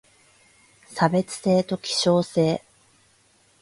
[0.95, 2.63] 差別性と希少性